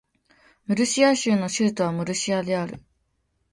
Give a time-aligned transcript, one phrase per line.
[0.65, 2.81] ムルシア州の州都はムルシアである